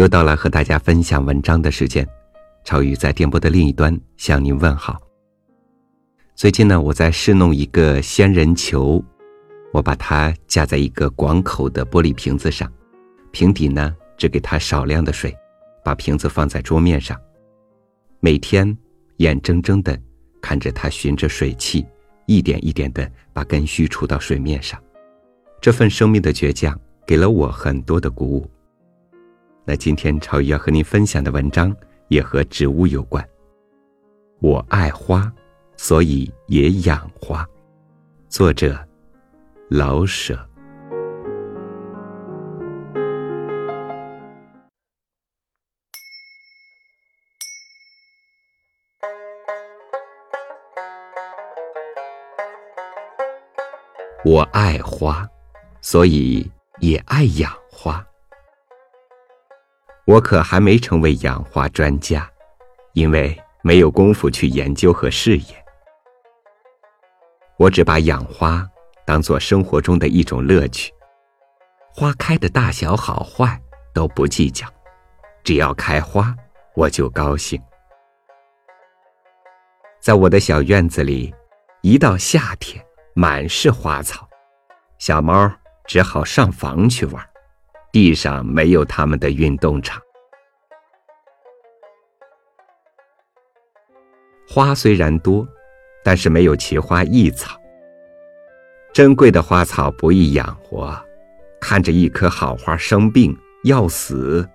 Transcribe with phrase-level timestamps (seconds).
[0.00, 2.08] 又到了和大家分享文章的时间，
[2.64, 4.98] 超宇在电波的另一端向您问好。
[6.34, 9.04] 最近呢，我在试弄一个仙人球，
[9.74, 12.72] 我把它架在一个广口的玻璃瓶子上，
[13.30, 15.36] 瓶底呢只给它少量的水，
[15.84, 17.14] 把瓶子放在桌面上，
[18.20, 18.74] 每天
[19.18, 20.00] 眼睁睁的
[20.40, 21.84] 看着它循着水汽，
[22.24, 24.82] 一点一点的把根须除到水面上，
[25.60, 26.74] 这份生命的倔强
[27.06, 28.50] 给了我很多的鼓舞。
[29.70, 31.72] 那今天超宇要和您分享的文章
[32.08, 33.24] 也和植物有关。
[34.40, 35.32] 我爱花。
[35.76, 37.48] 所以也养花。
[38.28, 38.76] 作者：
[39.70, 40.38] 老舍。
[54.22, 55.26] 我爱花，
[55.80, 56.50] 所以
[56.80, 58.04] 也爱养花。
[60.10, 62.28] 我可还没成为养花专家，
[62.94, 65.64] 因为没有功夫去研究和试验。
[67.56, 68.68] 我只把养花
[69.04, 70.92] 当做生活中的一种乐趣，
[71.94, 73.56] 花开的大小好坏
[73.94, 74.66] 都不计较，
[75.44, 76.34] 只要开花
[76.74, 77.62] 我就高兴。
[80.00, 81.32] 在我的小院子里，
[81.82, 84.28] 一到夏天满是花草，
[84.98, 85.48] 小猫
[85.86, 87.29] 只好上房去玩，
[87.92, 90.00] 地上没有他们的运动场。
[94.48, 95.46] 花虽然多。
[96.02, 97.60] 但是没有奇花异草，
[98.90, 100.98] 珍贵的花草不易养活，
[101.60, 104.48] 看着一棵好花生病要死，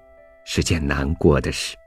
[0.44, 1.78] 是件难过的事。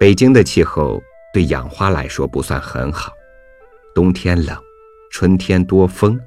[0.00, 1.00] 北京的气候
[1.32, 3.12] 对养花来说不算很好，
[3.94, 4.60] 冬天冷，
[5.12, 6.20] 春天多风，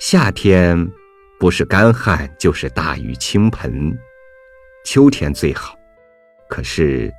[0.00, 0.76] 夏天
[1.40, 3.96] 不是干旱就是大雨倾盆，
[4.84, 5.78] 秋天最好，
[6.48, 7.12] 可是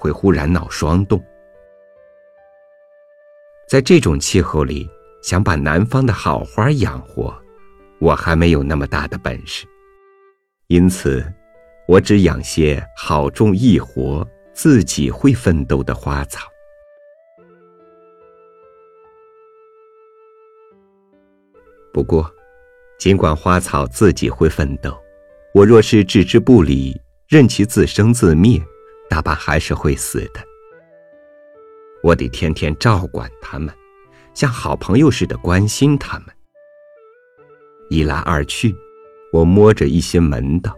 [0.00, 1.22] 会忽然闹霜冻。
[3.68, 4.90] 在这种气候里，
[5.22, 7.32] 想把南方的好花养活，
[8.00, 9.64] 我还没有那么大的本事。
[10.66, 11.24] 因此，
[11.86, 16.48] 我只养些好种易活、自己会奋斗的花草。
[21.92, 22.28] 不过，
[23.02, 24.96] 尽管花草自己会奋斗，
[25.52, 26.96] 我若是置之不理，
[27.26, 28.62] 任其自生自灭，
[29.10, 30.40] 大半还是会死的。
[32.00, 33.74] 我得天天照管他们，
[34.34, 36.28] 像好朋友似的关心他们。
[37.90, 38.72] 一来二去，
[39.32, 40.72] 我摸着一些门道。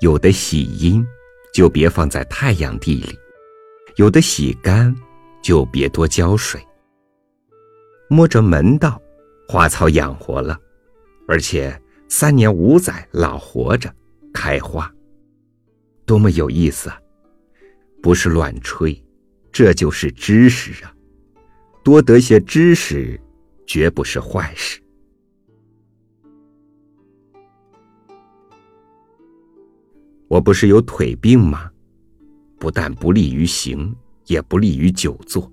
[0.00, 1.06] 有的喜阴，
[1.54, 3.16] 就别放在太阳地里；
[3.94, 4.92] 有的喜干，
[5.44, 6.60] 就别多浇水。
[8.08, 9.00] 摸着门道，
[9.48, 10.58] 花草养活了，
[11.28, 13.92] 而且三年五载老活着，
[14.32, 14.92] 开花，
[16.04, 17.00] 多么有意思啊！
[18.02, 19.02] 不是乱吹。
[19.52, 20.94] 这就是知识啊！
[21.82, 23.18] 多得些知识，
[23.66, 24.78] 绝不是坏事。
[30.28, 31.70] 我不是有腿病吗？
[32.58, 33.96] 不但不利于行，
[34.26, 35.50] 也不利于久坐。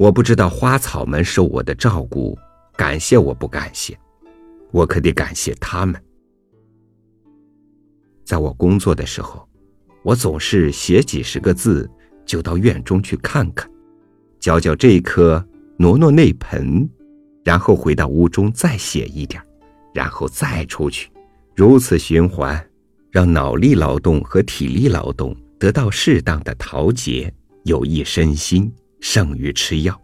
[0.00, 2.34] 我不知道花草们受我的照顾，
[2.74, 3.94] 感谢我不感谢，
[4.70, 6.02] 我可得感谢他们。
[8.24, 9.46] 在我工作的时候，
[10.02, 11.88] 我总是写几十个字。
[12.24, 13.68] 就到院中去看看，
[14.38, 15.44] 浇浇这棵，
[15.76, 16.88] 挪挪那盆，
[17.44, 19.42] 然后回到屋中再写一点，
[19.92, 21.10] 然后再出去，
[21.56, 22.64] 如此循环，
[23.10, 27.34] 让脑力劳动和体力劳动得到适当的调节，
[27.64, 30.00] 有益身心，胜于吃药。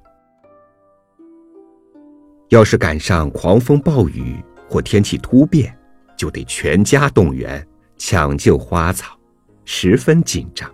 [2.48, 4.36] 要是赶上狂风暴雨
[4.68, 5.76] 或天气突变，
[6.16, 7.66] 就得全家动员
[7.98, 9.18] 抢救花草，
[9.64, 10.70] 十分紧张。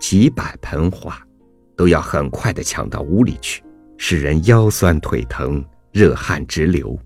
[0.00, 1.18] 几百盆花，
[1.76, 3.62] 都要很快的抢到屋里去，
[3.96, 6.98] 使人腰酸腿疼、热汗直流。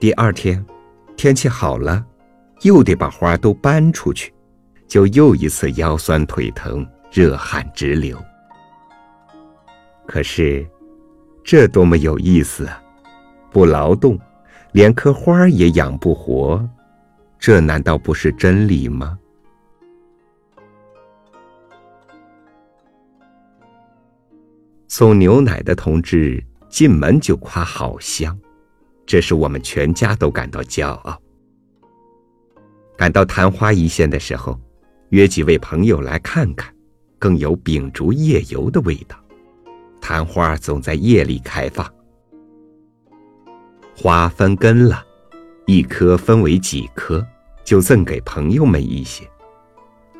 [0.00, 0.64] 第二天，
[1.16, 2.04] 天气好了，
[2.62, 4.34] 又得把花都搬出去，
[4.86, 8.22] 就又一次腰酸腿疼、热汗直流。
[10.06, 10.66] 可是，
[11.44, 12.82] 这多么有意思啊！
[13.50, 14.18] 不劳动，
[14.72, 16.66] 连棵花也养不活，
[17.38, 19.18] 这难道不是真理吗？
[24.86, 28.38] 送牛奶的同志进门就夸好香，
[29.06, 31.20] 这是我们全家都感到骄傲。
[32.96, 34.58] 赶到昙花一现的时候，
[35.10, 36.74] 约几位朋友来看看，
[37.18, 39.16] 更有秉烛夜游的味道。
[40.00, 41.86] 昙花总在夜里开放，
[43.96, 45.04] 花分根了，
[45.66, 47.26] 一颗分为几颗，
[47.64, 49.28] 就赠给朋友们一些。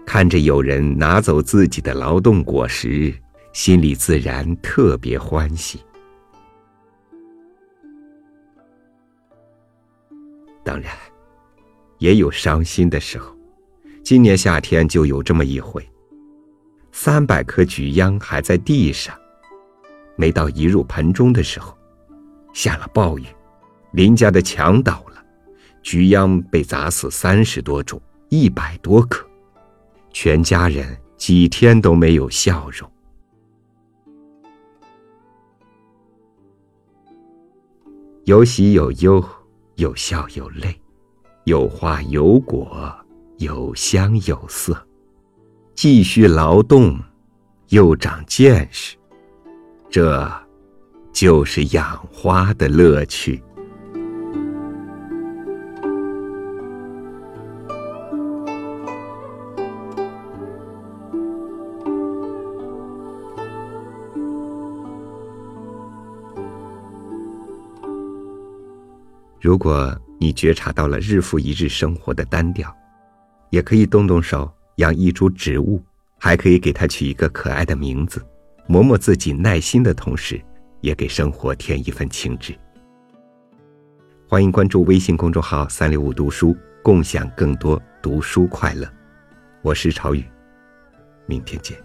[0.04, 3.14] 看着有人拿走自己的劳动果实，
[3.52, 5.80] 心里自然特别欢喜。
[10.64, 10.92] 当然，
[11.98, 13.34] 也有伤心的时候。
[14.02, 15.86] 今年夏天就有这么一回，
[17.00, 19.16] 三百颗菊秧还在地上，
[20.16, 21.72] 没到移入盆中的时候，
[22.52, 23.24] 下了暴雨，
[23.92, 25.24] 邻家的墙倒了，
[25.80, 29.24] 菊秧被砸死三十多种，一百多颗，
[30.12, 32.90] 全家人几天都没有笑容。
[38.24, 39.24] 有喜有忧，
[39.76, 40.74] 有笑有泪，
[41.44, 42.92] 有花有果。
[43.36, 44.87] 有香有色，
[45.80, 46.98] 继续劳动，
[47.68, 48.96] 又长见识，
[49.88, 50.28] 这，
[51.12, 53.40] 就是养花的乐趣。
[69.40, 72.76] 如果你觉察到了日复一日生活的单调，
[73.50, 75.82] 也可以动动手养一株植物，
[76.18, 78.24] 还可以给它取一个可爱的名字，
[78.68, 80.40] 磨磨自己耐心的同时，
[80.82, 82.56] 也给生活添一份情致。
[84.28, 88.88] 欢迎关注微信公众号“三六五读书”，共享更多读书快乐。
[89.62, 90.24] 我是朝雨，
[91.26, 91.76] 明天见。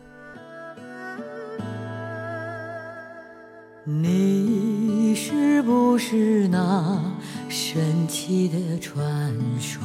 [3.86, 7.04] 你是不是那
[7.50, 9.82] 神奇的传说？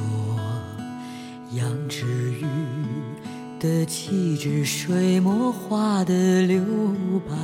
[1.53, 2.45] 羊脂玉
[3.59, 6.63] 的气质，水墨画的留
[7.27, 7.35] 白，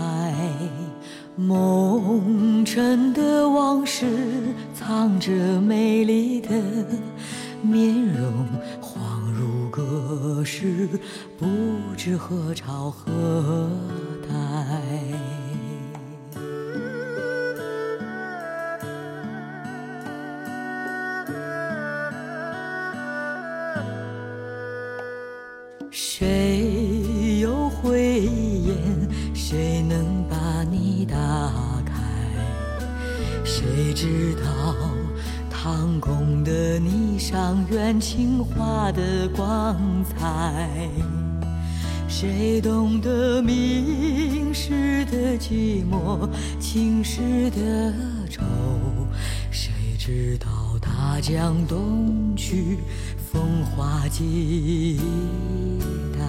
[1.36, 4.06] 梦尘的往事，
[4.74, 6.50] 藏着美丽的
[7.62, 8.46] 面容，
[8.82, 8.98] 恍
[9.32, 10.86] 如隔世，
[11.38, 11.46] 不
[11.96, 13.70] 知何朝何
[33.64, 34.76] 谁知道
[35.48, 39.74] 唐宫的霓裳，怨情画的光
[40.04, 40.90] 彩？
[42.06, 46.28] 谁懂得明史的寂寞，
[46.60, 47.94] 青史的
[48.28, 48.42] 愁？
[49.50, 52.76] 谁知道大江东去？
[53.32, 55.00] 风华几
[56.12, 56.20] 代，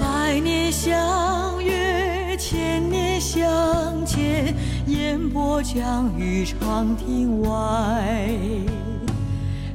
[0.00, 0.94] 百年相，
[3.24, 4.54] 相见，
[4.86, 8.28] 烟波江雨长亭外。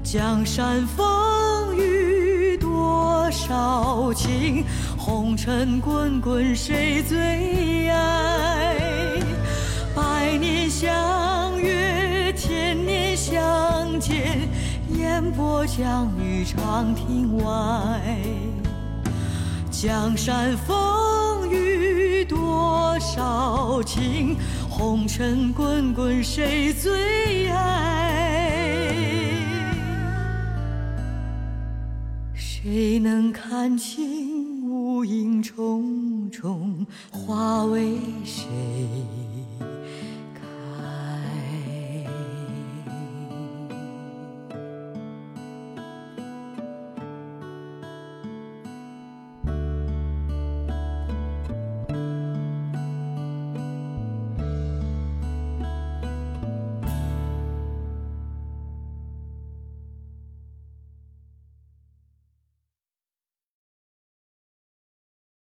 [0.04, 4.64] 江山风雨多少情，
[4.96, 8.78] 红尘滚滚谁最爱？
[9.96, 12.32] 百年相约。
[12.36, 14.48] 千年相见，
[14.96, 18.00] 烟波江雨长亭外。
[19.72, 20.78] 江山风
[22.30, 24.38] 多少情
[24.70, 28.14] 红尘滚滚谁最爱？
[32.36, 36.86] 谁能看清乌云重重？
[37.12, 38.46] 化为谁